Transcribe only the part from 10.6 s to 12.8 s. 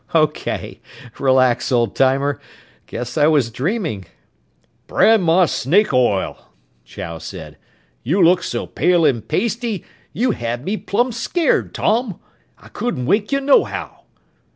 me plumb scared, Tom! I